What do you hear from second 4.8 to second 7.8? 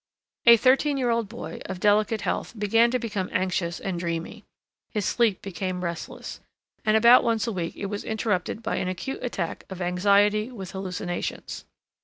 his sleep became restless, and about once a week